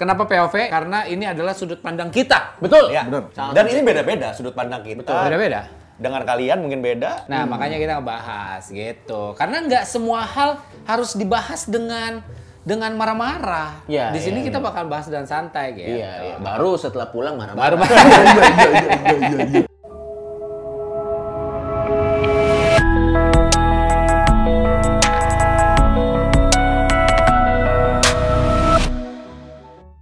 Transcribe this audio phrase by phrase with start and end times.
[0.00, 0.72] Kenapa POV?
[0.72, 2.56] Karena ini adalah sudut pandang kita.
[2.56, 2.88] Betul.
[2.88, 3.04] Ya.
[3.04, 3.52] Benar.
[3.52, 5.28] Dan ini beda-beda sudut pandang kita.
[5.28, 5.68] Beda-beda.
[6.00, 7.28] Dengan kalian mungkin beda.
[7.28, 9.36] Nah, makanya kita ngebahas gitu.
[9.36, 10.56] Karena nggak semua hal
[10.88, 12.24] harus dibahas dengan
[12.64, 13.84] dengan marah-marah.
[13.84, 15.92] Iya, Di sini iya, kita bakal bahas dengan santai gitu.
[15.92, 16.36] Iya, iya.
[16.40, 17.76] Baru setelah pulang mana Baru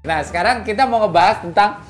[0.09, 1.85] Nah, sekarang kita mau ngebahas tentang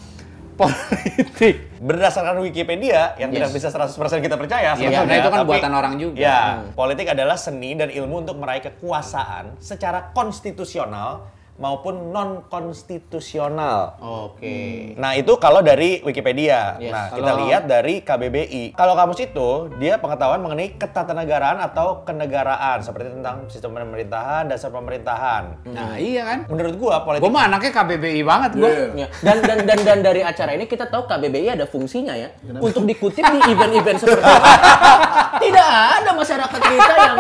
[0.59, 1.71] politik.
[1.79, 3.57] Berdasarkan Wikipedia yang tidak Yes.
[3.63, 6.19] bisa 100% kita percaya sebetulnya, karena itu kan tapi- buatan orang juga.
[6.19, 6.75] Ya, Hmm.
[6.75, 13.99] politik adalah seni dan ilmu untuk meraih kekuasaan secara konstitusional maupun non konstitusional.
[13.99, 14.95] Oke.
[14.95, 16.79] Nah, itu kalau dari Wikipedia.
[16.79, 16.95] Yes.
[16.95, 18.79] Nah, kita Kalau- lihat dari KBBI.
[18.79, 25.67] Kalau kamus itu, dia pengetahuan mengenai ketatanegaraan atau kenegaraan, seperti tentang sistem pemerintahan, dasar pemerintahan.
[25.67, 26.39] Nah, iya kan?
[26.47, 28.71] Menurut gua, politik Gue mah anaknya KBBI banget gue.
[28.71, 28.87] Iya.
[28.95, 29.07] Ya.
[29.21, 32.31] Dan, dan dan dan dari acara ini kita tahu KBBI ada fungsinya ya
[32.63, 34.31] untuk dikutip di event-event seperti.
[35.39, 37.19] Tidak ada masyarakat kita yang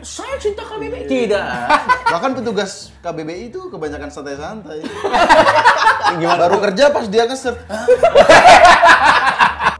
[0.00, 1.06] saya cinta KBBI.
[1.06, 1.46] Tidak.
[2.08, 4.80] Bahkan petugas KBBI itu kebanyakan santai-santai.
[6.14, 7.54] Baru kerja pas dia ngeser.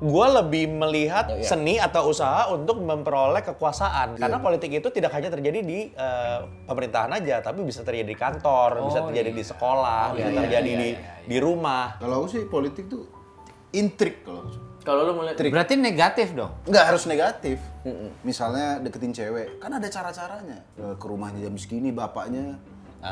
[0.05, 1.47] Gue lebih melihat Ya, ya.
[1.47, 4.21] seni atau usaha untuk memperoleh kekuasaan.
[4.21, 8.85] Karena politik itu tidak hanya terjadi di eh, pemerintahan aja, tapi bisa terjadi di kantor,
[8.85, 9.39] bisa Oh, terjadi iya.
[9.41, 11.25] di sekolah, bisa iya, terjadi iya, di iya, iya.
[11.25, 11.97] di rumah.
[11.97, 13.09] Kalau aku sih politik tuh
[13.73, 14.74] intrik kalau aku.
[14.85, 16.53] Kalau lu melihat Berarti negatif dong.
[16.69, 17.57] Nggak harus negatif.
[18.21, 20.61] Misalnya deketin cewek, kan ada cara-caranya.
[20.77, 22.61] Eh, Ke rumahnya jam segini, bapaknya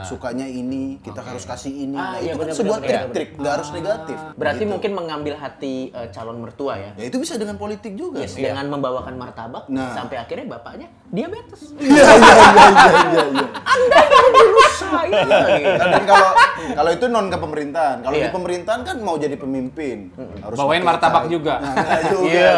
[0.03, 1.95] sukanya ini, kita harus kasih ini.
[1.95, 4.17] Ah, nah, iya, itu kan benar, sebuah trik-trik, nggak harus negatif.
[4.33, 4.73] berarti Gitu.
[4.73, 6.91] mungkin mengambil hati eh, calon mertua ya.
[6.97, 8.19] Ya itu bisa dengan politik juga.
[8.19, 8.45] Yes, dong.
[8.45, 9.93] dengan membawakan martabak Nah.
[9.93, 11.73] sampai akhirnya bapaknya diabetes.
[11.83, 13.47] Iya, iya, iya, iya, iya, iya.
[13.63, 13.99] Anda
[14.41, 15.09] yang saya.
[15.13, 15.31] gitu.
[15.73, 16.31] Nah, Dan kalau
[16.73, 18.25] kalau itu non ke pemerintahan, kalau Iya.
[18.25, 19.99] di pemerintahan kan mau jadi pemimpin,
[20.41, 21.59] harus Bawain martabak juga.
[21.59, 21.75] Nah,
[22.13, 22.29] juga.
[22.29, 22.55] Iya.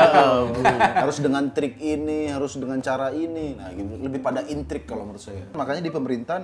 [0.97, 3.55] harus dengan trik ini, harus dengan cara ini.
[3.55, 3.93] Nah, gitu.
[4.01, 5.45] lebih pada intrik kalau menurut saya.
[5.53, 6.43] Makanya di pemerintahan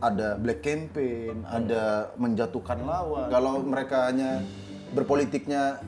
[0.00, 3.28] ada black campaign, ada menjatuhkan lawan.
[3.28, 4.40] Kalau mereka hanya
[4.90, 5.78] berpolitiknya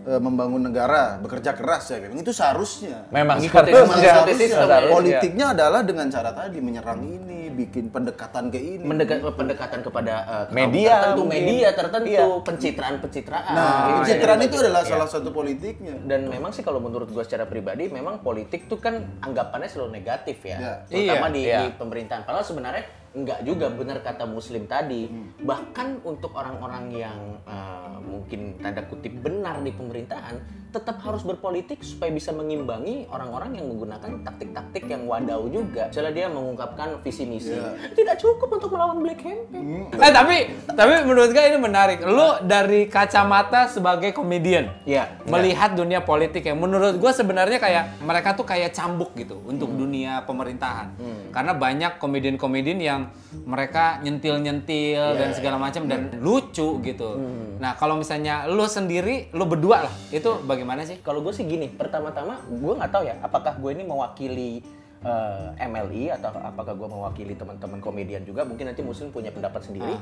[0.00, 3.04] eh, membangun negara, bekerja keras ya, itu seharusnya.
[3.12, 4.24] Memang Mengikuti- seharusnya.
[4.24, 4.78] Seharusnya.
[4.80, 4.88] ya.
[4.88, 8.84] Politiknya adalah dengan cara tadi menyerang ini, bikin pendekatan ke ini.
[8.88, 10.14] Mendekat, pendekatan kepada
[10.48, 11.42] kaum Media tertentu, mungkin.
[11.44, 12.24] media tertentu, Iya.
[12.40, 13.52] pencitraan-pencitraan.
[13.52, 13.92] Nah, Gitu.
[14.00, 14.90] pencitraan Jadi itu bagi- adalah iya.
[14.94, 15.94] salah satu politiknya.
[16.00, 20.40] Dan memang sih kalau menurut gue secara pribadi, memang politik tuh kan anggapannya selalu negatif
[20.40, 20.72] ya, Iya.
[20.88, 21.58] terutama Iya, di, iya.
[21.60, 22.22] di pemerintahan.
[22.24, 22.84] Padahal sebenarnya
[23.18, 25.10] enggak juga benar kata Muslim tadi.
[25.10, 25.34] Hmm.
[25.42, 32.12] Bahkan untuk orang-orang yang eh, mungkin tanda kutip benar di pemerintahan, tetap harus berpolitik supaya
[32.12, 35.88] bisa mengimbangi orang-orang yang menggunakan taktik-taktik yang wadau juga.
[35.88, 37.96] Misalnya dia mengungkapkan visi misi, Iya.
[37.96, 39.88] tidak cukup untuk melawan black campaign.
[39.96, 40.36] Eh tapi
[40.68, 42.04] tapi menurut gue ini menarik.
[42.04, 45.24] Lu dari kacamata sebagai komedian Iya.
[45.24, 50.20] melihat dunia politik yang menurut gue sebenarnya kayak mereka tuh kayak cambuk gitu untuk dunia
[50.28, 50.92] pemerintahan.
[51.32, 53.07] Karena banyak komedian-komedian yang
[53.44, 57.10] mereka nyentil-nyentil dan segala macam dan lucu gitu.
[57.58, 61.00] Nah, kalau misalnya lu sendiri, lu berdua lah, itu bagaimana sih?
[61.02, 64.62] Kalau gue sih gini, pertama-tama gue nggak tahu ya, apakah gue ini mewakili
[65.02, 68.46] eh, MLI atau apakah gue mewakili teman-teman komedian juga?
[68.46, 69.94] Mungkin nanti Muslim punya pendapat sendiri.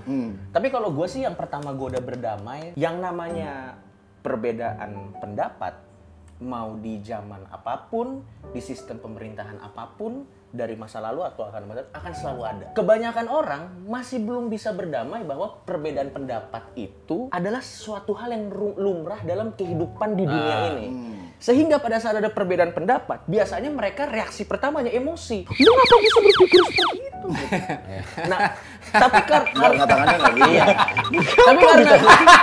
[0.52, 3.80] Tapi kalau gue sih yang pertama gue udah berdamai, yang namanya
[4.20, 5.86] perbedaan pendapat
[6.42, 8.20] mau di zaman apa pun,
[8.52, 12.66] di sistem pemerintahan apa pun, dari masa lalu atau akan masa akan selalu ada.
[12.72, 19.20] Kebanyakan orang masih belum bisa berdamai bahwa perbedaan pendapat itu adalah suatu hal yang lumrah
[19.22, 20.86] dalam kehidupan di dunia ini.
[21.36, 25.44] Sehingga pada saat ada perbedaan pendapat, biasanya mereka reaksi pertamanya emosi.
[25.44, 27.28] Mengapa bisa berpikir seperti itu?
[28.32, 28.56] nah,
[28.88, 30.50] tapi kar- Nggak, nggak, tangannya nggak gitu.
[30.56, 30.66] Iya.
[31.44, 31.92] tapi karena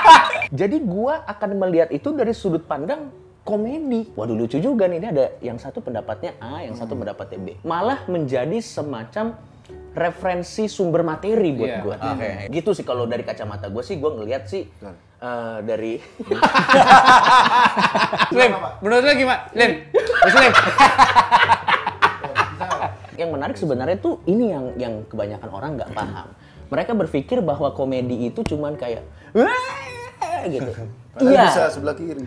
[0.62, 3.10] jadi gua akan melihat itu dari sudut pandang
[3.44, 4.08] komedi.
[4.16, 7.48] Waduh lucu juga nih, ini ada yang satu pendapatnya A, yang satu pendapatnya B.
[7.62, 9.36] Malah menjadi semacam
[9.94, 11.80] referensi sumber materi buat Iya.
[11.84, 11.96] gua.
[12.50, 14.66] Gitu sih kalau dari kacamata gua sih gua ngelihat sih
[15.24, 16.02] eh, dari
[18.38, 18.52] Lim,
[18.82, 19.46] menurut lu gimana?
[19.54, 19.72] Lim,
[20.26, 20.52] Muslim.
[23.14, 26.28] yang menarik sebenarnya tuh ini yang yang kebanyakan orang nggak paham.
[26.74, 29.06] Mereka berpikir bahwa komedi itu cuman kayak
[30.50, 30.72] gitu.
[31.14, 31.46] Padahal Iya.
[31.46, 32.26] bisa sebelah kiri.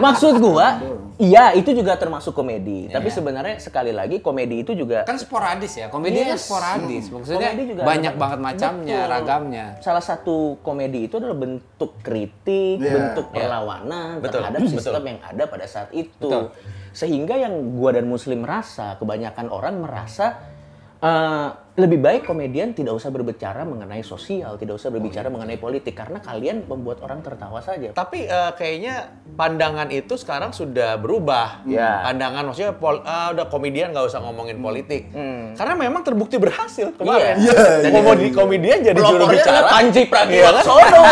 [0.00, 0.80] Maksud gua,
[1.18, 2.88] iya itu juga termasuk komedi.
[2.88, 6.46] Tapi sebenarnya sekali lagi komedi itu juga Kan sporadis ya, komedi kan Yes.
[6.46, 7.04] sporadis.
[7.10, 9.12] Maksudnya Komedi juga banyak ada- banget macamnya, Betul.
[9.12, 9.66] ragamnya.
[9.80, 12.92] Salah satu komedi itu adalah bentuk kritik, Iya.
[12.96, 14.40] bentuk perlawanan Betul.
[14.40, 16.16] terhadap sistem yang ada pada saat itu.
[16.22, 16.54] Betul.
[16.90, 20.48] Sehingga yang gua dan Muslim rasa, kebanyakan orang merasa
[21.00, 26.18] eh, lebih baik komedian tidak usah berbicara mengenai sosial, tidak usah berbicara mengenai politik karena
[26.18, 27.94] kalian membuat orang tertawa saja.
[27.94, 31.62] Tapi eh, kayaknya pandangan itu sekarang sudah berubah.
[31.64, 32.02] Ya.
[32.04, 35.08] Pandangan maksudnya pol- ah, udah komedian nggak usah ngomongin politik.
[35.54, 37.38] Karena memang terbukti berhasil kemarin.
[37.38, 37.86] Iya.
[37.86, 39.70] Dan komedi komedian jadi juru bicara.
[39.70, 40.64] Panji Iya kan?
[40.66, 41.02] Pragiwaksono.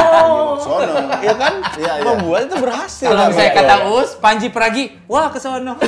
[0.58, 0.94] Sono.
[1.22, 1.52] Iya kan?
[1.78, 2.04] Iya, iya.
[2.04, 3.08] Membuat itu berhasil.
[3.08, 3.90] Kalau Iya, kata iya.
[3.94, 5.74] Us, Panji Pragi, wah ke sono.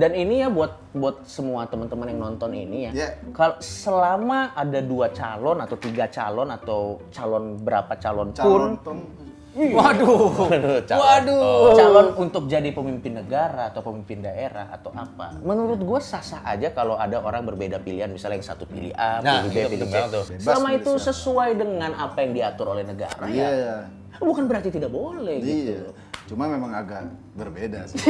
[0.00, 2.92] Dan ini ya buat buat semua teman-teman yang nonton ini ya.
[2.92, 3.08] Ya.
[3.32, 8.98] Kalau selama ada dua calon atau tiga calon atau calon berapa calon, Calon pun Tom.
[9.52, 10.32] Waduh.
[10.88, 11.00] calon.
[11.00, 11.76] Waduh.
[11.76, 15.36] calon untuk jadi pemimpin negara atau pemimpin daerah atau apa.
[15.40, 19.44] Menurut gue sah-sah aja kalau ada orang berbeda pilihan, misalnya yang satu pilih A, Nah,
[19.48, 20.40] pilih B, itu pilih C.
[20.40, 23.48] Selama itu sesuai dengan apa yang diatur oleh negara Iya.
[23.48, 23.76] ya.
[24.20, 25.92] Bukan berarti tidak boleh gitu.
[26.32, 26.40] Iya.
[26.40, 27.02] Cuma memang agak
[27.36, 28.00] berbeda sih.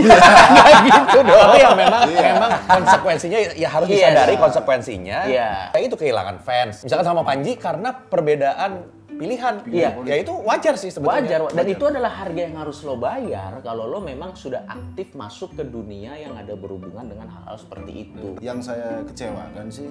[0.86, 1.42] gitu dong.
[1.42, 3.96] Tapi yang memang memang konsekuensinya ya harus Iya.
[3.98, 5.18] disadari konsekuensinya.
[5.26, 5.50] Iya.
[5.74, 6.86] Kayak itu kehilangan fans.
[6.86, 9.54] Misalkan sama Panji karena perbedaan pilihan.
[9.66, 9.90] Iya.
[10.06, 11.22] Ya itu wajar sih sebetulnya.
[11.26, 15.58] Wajar, dan itu adalah harga yang harus lo bayar kalau lo memang sudah aktif masuk
[15.58, 18.38] ke dunia yang ada berhubungan dengan hal-hal seperti itu.
[18.38, 19.90] Yang saya kecewakan sih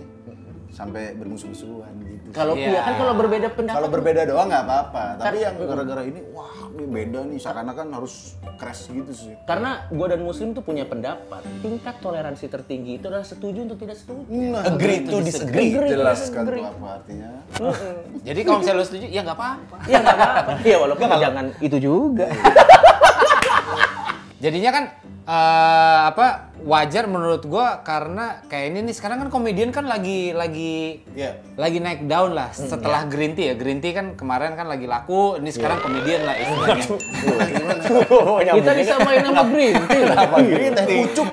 [0.69, 2.27] sampai bermusuh-musuhan gitu.
[2.31, 2.69] Kalau Iya.
[2.69, 6.47] iya kan kalau berbeda pendapat Kalau berbeda doang nggak apa-apa, tapi yang gara-gara ini, wah
[6.69, 8.13] ini beda nih, seakan-akan harus
[8.55, 9.33] crash gitu sih.
[9.43, 13.97] karena gue dan muslim tuh punya pendapat tingkat toleransi tertinggi itu adalah setuju untuk tidak
[13.97, 15.73] setuju Nah, Agree to disagree.
[15.73, 15.89] Agree.
[15.89, 16.61] jelaskan Agree.
[16.61, 17.29] tuh apa artinya.
[18.21, 19.75] Jadi kalau misalnya lo setuju, ya nggak apa-apa.
[19.85, 22.27] ya nggak apa-apa ya walaupun jangan itu juga
[24.41, 24.83] Jadinya kan
[25.23, 31.01] eh, apa wajar menurut gua karena kayak ini nih sekarang kan komedian kan lagi lagi
[31.11, 31.41] Iya.
[31.53, 33.55] lagi naik daun lah setelah Green Tea ya.
[33.55, 36.85] Green Tea kan kemarin kan lagi laku, ini sekarang komedian lah istilahnya.
[38.57, 40.97] kita disamain sama green tea Apa green Teh tea?
[41.03, 41.27] pucuk,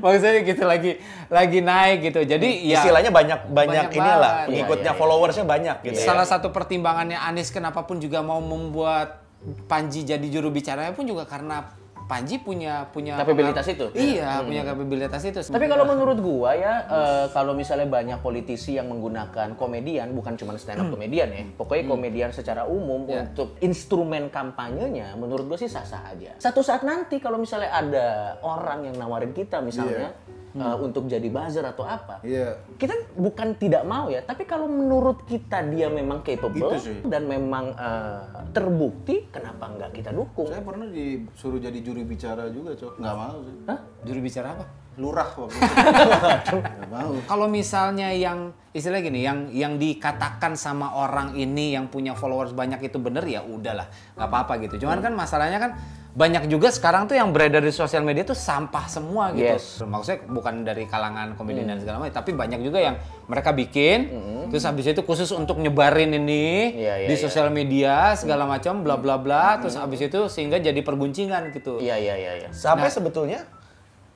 [0.00, 0.92] Maksudnya gitu lagi
[1.26, 2.20] lagi naik gitu.
[2.22, 4.46] Jadi ya Istilahnya banyak banyak, Banyak inilah banget.
[4.48, 5.98] pengikutnya Iya, iya, followersnya banyak gitu.
[6.00, 6.30] salah ya.
[6.30, 9.22] satu pertimbangannya Anies kenapa pun juga mau membuat
[9.64, 11.64] Panji jadi juru bicaranya pun juga karena
[12.10, 13.86] Panji punya punya Kapabilitas itu?
[13.94, 15.38] Iya, punya kapabilitas itu.
[15.46, 20.58] Tapi kalau menurut gua ya, eh, kalau misalnya banyak politisi yang menggunakan komedian, bukan cuma
[20.58, 23.22] stand up komedian ya, pokoknya komedian secara umum Ya.
[23.30, 26.34] untuk instrumen kampanyenya, menurut gua sih sah-sah aja.
[26.42, 28.06] Satu saat nanti kalau misalnya ada
[28.42, 30.10] orang yang nawarin kita misalnya
[30.52, 32.58] eh, untuk jadi buzzer atau apa, Iya.
[32.74, 36.98] kita bukan tidak mau ya, tapi kalau menurut kita dia memang capable Itu sih.
[37.06, 40.46] dan memang eh, terbukti, kenapa nggak kita dukung?
[40.46, 42.98] Saya pernah disuruh jadi juru bicara juga, Cok.
[42.98, 43.54] Nggak mau sih.
[43.66, 43.78] Hah?
[44.02, 44.66] juru bicara apa?
[44.98, 46.56] Lurah waktu itu.
[46.60, 47.12] Nggak mau.
[47.24, 52.82] Kalau misalnya yang istilah gini, yang yang dikatakan sama orang ini yang punya followers banyak
[52.82, 54.84] itu bener ya udahlah, nggak apa-apa gitu.
[54.84, 55.72] Cuman kan masalahnya kan
[56.10, 59.46] banyak juga sekarang tuh yang beredar di sosial media tuh sampah semua gitu.
[59.46, 59.78] Yes.
[59.78, 62.98] Maksudnya bukan dari kalangan komedian dan segala macam, tapi banyak juga yang
[63.30, 64.10] mereka bikin,
[64.50, 67.22] terus habis itu khusus untuk nyebarin ini Iya, iya, di iya.
[67.22, 71.78] sosial media segala macam, bla bla bla, terus habis itu sehingga jadi perguncingan gitu.
[71.78, 72.32] Iya iya iya.
[72.42, 72.48] iya.
[72.50, 73.46] Sampai sebetulnya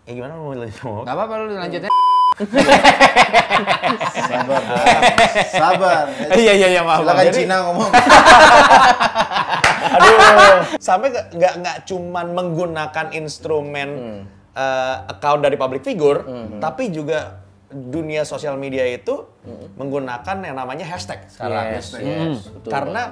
[0.05, 1.91] ya gimana mau lanjut apa-apa lu lanjutnya.
[4.11, 4.87] Sabar, Bang.
[5.46, 6.05] Sabar.
[6.35, 7.06] Iya iya iya maaf.
[7.06, 7.91] Silakan Jadi- Cina ngomong.
[9.86, 10.16] Aduh,
[10.78, 13.88] sampai nggak- nggak cuman menggunakan instrumen
[14.54, 16.22] eh, account dari public figure,
[16.58, 19.26] tapi juga dunia sosial media itu
[19.75, 21.74] menggunakan yang namanya hashtag sekarang.
[21.74, 23.03] Yes, yes, betul Karena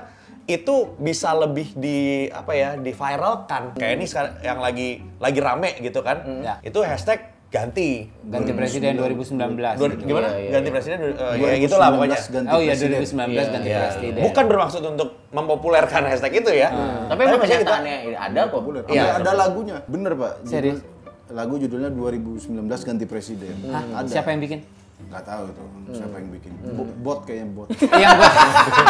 [0.43, 1.99] itu bisa lebih di
[2.29, 3.75] apa ya, diviralkan.
[3.75, 4.89] Kayak ini sekarang yang lagi
[5.19, 6.23] lagi rame gitu kan.
[6.43, 6.55] Ya.
[6.63, 8.09] Itu hashtag ganti.
[8.25, 9.37] ganti presiden 2019.
[9.77, 10.09] Dua- gitu.
[10.09, 10.29] gimana?
[10.33, 10.75] Iya, iya, ganti iya.
[10.75, 12.17] presiden eh, ya gitulah pokoknya.
[12.17, 12.97] 2019 ganti Oh iya presiden.
[12.97, 13.79] 2019 ganti Iya.
[13.85, 14.21] presiden.
[14.25, 16.69] Bukan bermaksud untuk mempopulerkan hashtag itu ya.
[17.07, 17.85] Tapi emang kita-
[18.19, 18.53] ada kok.
[18.57, 18.81] Populer.
[18.89, 19.21] Iya.
[19.21, 19.77] Ada, lagunya.
[19.85, 20.33] Bener, Pak.
[20.43, 20.81] Serius?
[21.29, 22.49] Lagu judulnya 2019
[22.83, 23.53] ganti presiden.
[23.69, 24.01] Hah?
[24.01, 24.09] Ada.
[24.11, 24.61] Siapa yang bikin?
[25.03, 25.63] Nggak tahu itu.
[25.93, 26.53] Siapa yang bikin?
[26.73, 27.69] Bo- Bot kayaknya bot.
[27.93, 28.29] yang gua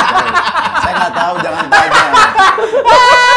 [0.83, 2.05] Saya nggak tahu, jangan tanya.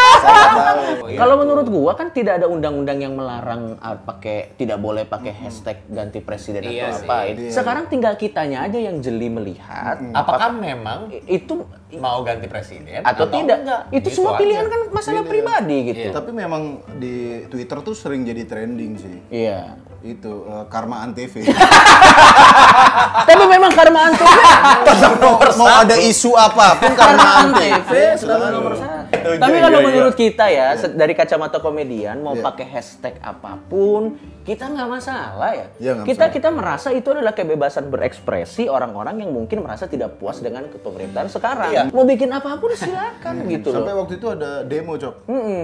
[1.15, 5.79] Kalau menurut gua kan tidak ada undang-undang yang melarang ah, pakai tidak boleh pakai hashtag
[5.87, 7.07] ganti presiden Iya atau sih.
[7.07, 7.17] apa.
[7.31, 7.51] Iya.
[7.53, 11.63] Sekarang tinggal kitanya aja yang jeli melihat Apakah memang itu
[11.97, 13.57] mau ganti presiden atau, tidak.
[13.61, 13.81] enggak?
[13.89, 14.39] Itu Gitu semua aja.
[14.39, 15.31] pilihan kan masalah Pilihan.
[15.31, 16.07] pribadi gitu.
[16.09, 16.63] Tapi memang
[16.95, 19.17] di Twitter tuh sering jadi trending sih.
[19.29, 19.75] Iya.
[20.01, 21.33] Itu eh, Karma Antv.
[23.25, 24.21] Tapi memang karma antv
[25.55, 27.57] Mau ada isu apa pun Karma karma Antv.
[27.57, 28.93] antv selalu nomor satu.
[29.35, 32.43] Tapi kalau iya, menurut kita ya dari kacamata komedian mau Iya.
[32.43, 35.65] pakai hashtag apa pun kita nggak masalah ya.
[35.81, 36.35] Iya, nggak kita masalah.
[36.37, 41.89] kita merasa itu adalah kebebasan berekspresi orang-orang yang mungkin merasa tidak puas dengan kepemerintahan sekarang.
[41.89, 44.05] Mau bikin apa pun silakan gitu Sampai loh.
[44.05, 45.15] waktu itu ada demo, Cok.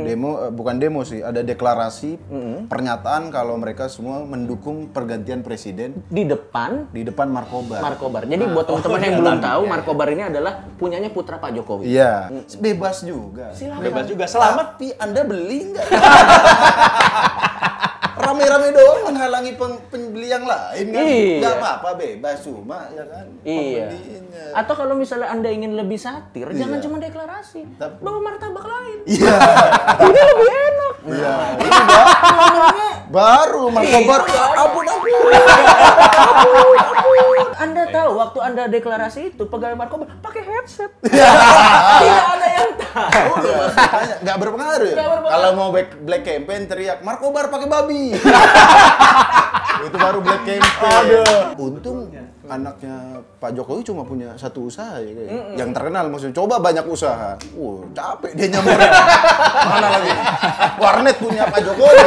[0.02, 2.18] Demo eh, bukan demo sih, ada deklarasi
[2.66, 7.86] pernyataan kalau mereka semua mendukung pergantian presiden Di depan di depan Markobar.
[7.86, 8.26] Markobar.
[8.26, 11.86] Jadi buat teman-teman yang belum tahu, Markobar ini adalah punyanya putra Pak Jokowi.
[11.86, 13.54] Iya, bebas juga.
[13.54, 13.86] Silakan.
[13.86, 14.26] Bebas juga.
[14.26, 14.74] Selamat.
[14.74, 15.86] Tapi Anda beli nggak?
[18.22, 21.02] Rame-rame doang menghalangi pembeli yang lain kan?
[21.02, 21.38] Iya.
[21.38, 23.26] Nggak apa-apa, bebas cuma ya kan?
[23.42, 23.88] Iya.
[23.90, 24.46] Pembelinya.
[24.54, 27.66] Atau kalau misalnya Anda ingin lebih satir, jangan cuma deklarasi.
[27.76, 29.00] Tapi- Bawa martabak lain.
[29.06, 29.34] Iya.
[30.06, 30.96] Ini lebih enak.
[31.04, 31.34] Iya.
[31.58, 32.10] Ini ba-
[33.10, 34.22] baru Markobar.
[34.24, 34.44] Iya.
[34.56, 35.12] Ampun ampun.
[37.54, 40.92] Anda tahu waktu Anda deklarasi itu pegawai Markobar pakai headset.
[41.04, 41.30] Iya.
[42.00, 42.26] Tidak
[42.80, 43.32] tahu.
[43.42, 43.74] loh, Mas.
[43.76, 44.96] Makanya nggak berpengaruh ya.
[44.96, 45.30] Berpengaruh.
[45.32, 48.04] Kalau mau black, black campaign teriak Markobar pakai babi.
[49.88, 51.08] itu baru black campaign.
[51.58, 52.10] Untung
[52.52, 55.30] anaknya Pak Jokowi cuma punya satu usaha ya kayak.
[55.58, 56.36] Yang terkenal maksudnya.
[56.36, 57.40] Coba banyak usaha.
[57.56, 58.92] Wah, capek dia nyamurin.
[59.72, 60.12] Mana lagi?
[60.78, 62.04] Warnet punya Pak Jokowi.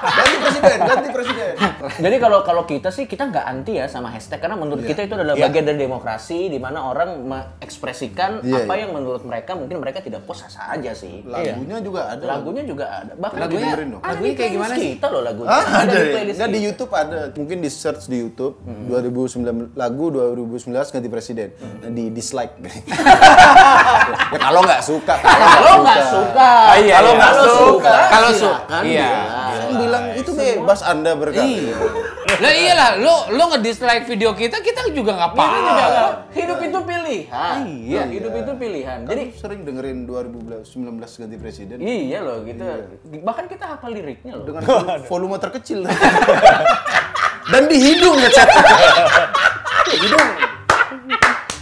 [0.00, 1.49] Ganti presiden, ganti presiden.
[2.04, 5.12] Jadi kalau kalau kita sih kita nggak anti ya sama hashtag karena menurut kita itu
[5.12, 5.44] adalah Iya.
[5.46, 8.80] bagian dari demokrasi di mana orang mengekspresikan Iya, apa iya.
[8.82, 11.22] yang menurut mereka mungkin mereka tidak puas sah aja sih.
[11.22, 12.24] Lagunya juga ada.
[12.26, 13.12] Lagunya juga ada.
[13.14, 14.00] Bahkan Lagunya- dengerin dong.
[14.00, 14.90] ada lagunya di kayak gimana sih?
[14.94, 15.48] Kita loh lagunya.
[15.50, 16.66] Ah, ada, di playlist Nggak, di kita.
[16.66, 17.18] YouTube ada.
[17.32, 18.54] Mungkin di search di YouTube
[18.86, 21.48] 2019 lagu 2019 ganti presiden.
[21.80, 22.54] Nah, di dislike.
[24.30, 27.18] ya kalau nggak suka, Kalau nggak suka, Ah, iya, kalau iya.
[27.18, 29.06] nggak Kalau suka, suka, kalau su- silakan iya.
[29.06, 29.38] bilang.
[29.50, 31.46] Saya bilang itu bebas Anda berkata.
[31.52, 31.74] Iya.
[32.38, 35.72] Lah iyalah, lu lu nge-dislike video kita, kita juga nggak Kita apa-apa.
[35.76, 37.56] nggak- hidup itu pilihan.
[37.64, 38.02] Iya.
[38.06, 38.98] hidup itu pilihan.
[39.02, 40.64] Jadi Jadi sering dengerin 2019
[41.18, 42.62] ganti presiden iya loh gitu.
[43.20, 44.44] Bahkan kita hafal liriknya loh.
[44.44, 45.84] dengan vol- volume terkecil.
[47.52, 48.46] Dan di hidung ya chat.
[49.90, 50.28] hidung.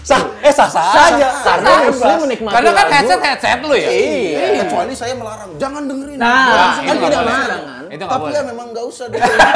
[0.01, 1.29] Sah, eh sah sah aja.
[1.39, 3.89] Karena muslim menikmati Karena kan headset headset lu ya.
[3.89, 4.65] Iya.
[4.65, 6.17] Kecuali saya melarang, jangan dengerin.
[6.17, 7.63] Nah, kan tidak melarang.
[7.89, 8.35] Itu nggak Tapi boleh.
[8.35, 9.41] ya memang nggak usah dengerin.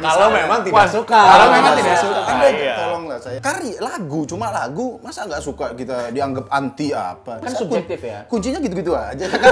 [0.00, 1.20] Kalau memang tidak suka.
[1.20, 2.20] Kalau memang tidak suka.
[2.24, 2.74] Anda Iya.
[2.74, 3.38] tolonglah saya.
[3.38, 7.36] Kari lagu cuma lagu, masa nggak suka kita dianggap anti apa?
[7.36, 8.18] Kan Saya subjektif kun- ya.
[8.24, 9.40] Kuncinya gitu-gitu aja kan.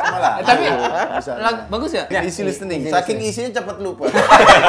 [0.00, 0.40] cuma lagu.
[0.40, 0.64] Eh, tapi
[1.12, 1.42] Misalnya.
[1.42, 2.04] lag- bagus ya?
[2.18, 2.80] Easy listening.
[2.86, 4.08] Saking isinya cepat lupa.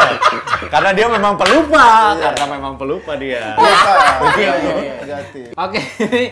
[0.73, 2.19] Karena dia memang pelupa.
[2.19, 3.55] Karena memang pelupa dia.
[3.55, 3.93] Lupa.
[4.35, 5.17] Iya, iya, iya.
[5.55, 6.23] Oke, ini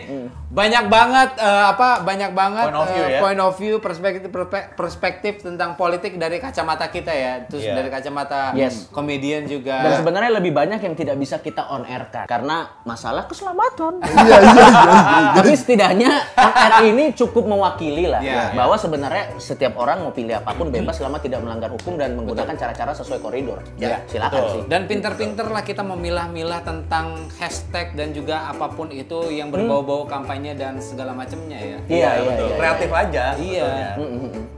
[0.50, 3.20] banyak banget eh, apa banyak banget Point of view eh, ya.
[3.22, 7.78] point of view perspektif perspe- perspektif tentang politik dari kacamata kita ya, terus Iya.
[7.78, 8.90] dari kacamata Yes.
[8.90, 9.78] komedian juga.
[9.78, 14.02] Dan sebenarnya lebih banyak yang tidak bisa kita on air kan karena masalah keselamatan.
[14.20, 15.32] Iya, iya, iya.
[15.32, 20.34] Tapi setidaknya on air ini cukup mewakili lah Iya, bahwa sebenarnya setiap orang mau pilih
[20.34, 23.62] apa pun bebas selama tidak melanggar hukum dan menggunakan cara-cara sesuai koridor.
[23.76, 24.50] Ya, silakan betul.
[24.50, 24.62] sih.
[24.66, 27.06] Dan pinter-pinter lah kita memilah-milah tentang
[27.38, 31.78] hashtag dan juga apa pun itu yang berbau-bau kampanye dan segala macamnya ya.
[31.86, 32.46] Iya, iya, betul.
[32.48, 32.56] iya.
[32.56, 33.24] Kreatif aja.
[33.36, 33.68] Iya.
[33.68, 33.90] sebetulnya.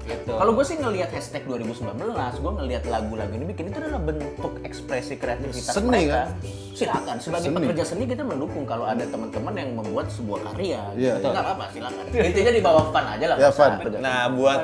[0.02, 0.32] Gitu.
[0.34, 1.94] Kalau gue sih ngelihat hashtag 2019,
[2.38, 6.14] gue ngelihat lagu-lagu ini bikin itu adalah bentuk ekspresi kreativitas Seni, mereka.
[6.14, 6.26] kan?
[6.72, 7.56] Silakan sebagai Seni.
[7.60, 10.82] pekerja seni kita mendukung kalau ada teman-teman yang membuat sebuah karya.
[10.94, 11.26] Iya, gitu.
[11.26, 11.30] iya.
[11.30, 12.02] Nggak apa-apa, silakan.
[12.10, 13.36] Intinya di bawah fun aja lah.
[13.36, 13.92] Ya, nggak usah fun.
[14.00, 14.60] Nah, buat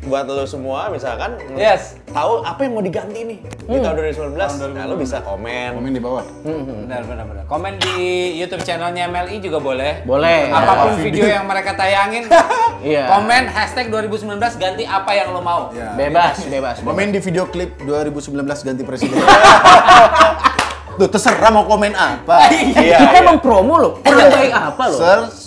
[0.00, 2.00] buat lo semua misalkan Yes.
[2.08, 3.38] tahu apa yang mau diganti nih
[3.70, 3.94] di tahun
[4.34, 5.78] 2019, nah lo bisa komen.
[5.78, 6.26] Komen di bawah.
[6.42, 7.42] Benar, benar, benar.
[7.46, 7.96] Komen di
[8.34, 10.02] YouTube channelnya MLI juga boleh.
[10.02, 10.50] Boleh.
[10.50, 12.26] Apa pun video yang mereka tayangin,
[12.82, 13.06] Iya.
[13.06, 15.70] komen hashtag 2019 ganti apa yang lo mau.
[15.70, 15.94] Ya.
[15.94, 16.82] Bebas, bebas.
[16.82, 16.82] bebas.
[16.82, 19.22] Komen di video klip 2019 ganti presiden.
[20.98, 22.50] Tuh terserah mau komen apa.
[22.74, 23.22] Iya, kita iya.
[23.22, 23.92] emang promo loh.
[24.02, 24.98] Orang baik apa loh?
[24.98, 25.38] Search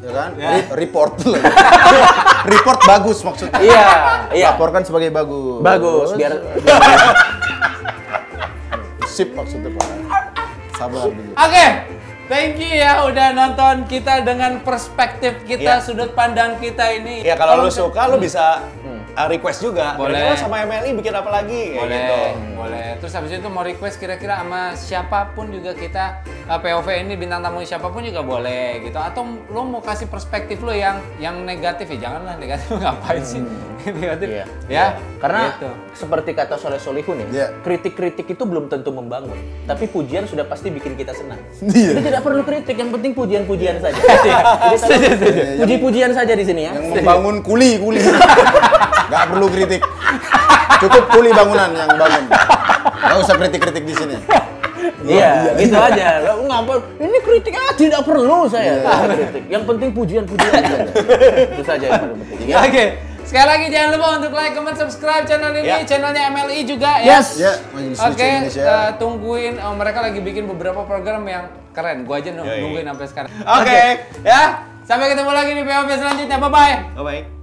[0.00, 0.30] ya kan?
[0.36, 1.12] Re- report
[2.44, 3.60] report bagus maksudnya.
[3.60, 3.88] Iya,
[4.36, 4.48] iya.
[4.52, 5.60] Laporkan sebagai bagus.
[5.64, 6.32] Bagus, biar
[9.20, 9.86] sip maksudnya Pak.
[10.72, 11.36] Sabar dulu.
[11.36, 11.66] Oke,
[12.24, 15.84] thank you ya udah nonton kita dengan perspektif kita, Iya.
[15.84, 17.20] sudut pandang kita ini.
[17.20, 18.64] Ya kalau lo Tolong- suka lo bisa
[19.12, 19.92] uh, request juga.
[20.00, 20.16] Boleh.
[20.16, 22.16] Kira-kira sama MLI bikin apa lagi boleh, gitu.
[22.56, 22.86] boleh.
[22.96, 27.60] Terus habis itu mau request kira-kira sama siapa pun juga kita POV ini bintang tamu
[27.60, 28.96] siapa pun juga boleh gitu.
[28.96, 33.40] Atau lo mau kasih perspektif lo yang yang negatif ya janganlah negatif ngapain sih
[33.86, 34.44] negatif Iya.
[34.68, 34.86] ya.
[35.20, 35.68] Karena gitu.
[35.92, 37.46] seperti kata Soleh Solihun ya, Iya.
[37.60, 39.36] kritik-kritik itu belum tentu membangun,
[39.68, 41.36] tapi pujian sudah pasti bikin kita senang.
[41.60, 41.92] Iya.
[41.92, 43.96] Jadi tidak perlu kritik, yang penting pujian-pujian saja.
[44.00, 45.02] Jadi tolong
[45.60, 46.72] puji-pujian saja di sini ya.
[46.72, 48.00] Yang membangun kuli, kuli.
[49.10, 49.80] Gak perlu kritik.
[50.80, 52.24] Cukup kuli bangunan yang bangun.
[52.96, 54.16] Gak usah kritik-kritik di sini.
[55.04, 56.06] Iya, gitu aja.
[56.24, 56.74] Lah, Ngapa?
[56.98, 58.80] Ini kritik ah tidak perlu saya.
[58.80, 58.94] Iya.
[59.14, 59.42] kritik.
[59.48, 60.76] Yang penting pujian-pujian saja.
[61.52, 62.46] Itu saja yang paling penting.
[62.48, 62.56] Ya.
[62.64, 62.84] Oke,
[63.20, 65.86] Sekali lagi jangan lupa untuk like, comment, subscribe channel ini, Ya.
[65.86, 67.22] channelnya MLI juga ya.
[67.22, 67.38] Yes.
[67.38, 68.62] Ya, Majelis Oke, Lucu Indonesia.
[68.66, 72.02] eh, tungguin oh, mereka lagi bikin beberapa program yang keren.
[72.02, 73.30] Gua aja nungguin sampai sekarang.
[73.30, 73.82] Oke.
[74.26, 74.42] Ya,
[74.82, 76.36] sampai ketemu lagi di POV selanjutnya.
[76.42, 76.76] Bye bye.
[76.90, 77.39] Bye bye.